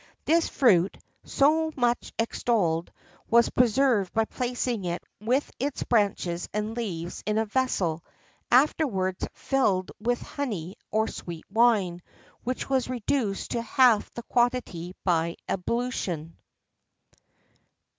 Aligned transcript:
This 0.25 0.49
fruit, 0.49 0.97
so 1.25 1.71
much 1.75 2.11
extolled, 2.17 2.91
was 3.29 3.51
preserved 3.51 4.11
by 4.13 4.25
placing 4.25 4.83
it 4.85 5.03
with 5.19 5.51
its 5.59 5.83
branches 5.83 6.49
and 6.55 6.75
leaves 6.75 7.21
in 7.27 7.37
a 7.37 7.45
vessel, 7.45 8.03
afterwards 8.49 9.27
filled 9.35 9.91
with 9.99 10.19
honey 10.19 10.75
or 10.89 11.07
sweet 11.07 11.45
wine, 11.51 12.01
which 12.43 12.67
was 12.67 12.89
reduced 12.89 13.51
to 13.51 13.61
half 13.61 14.11
the 14.15 14.23
quantity 14.23 14.95
by 15.03 15.35
ebullition. 15.47 16.35